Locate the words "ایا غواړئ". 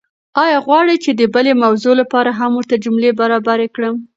0.43-0.95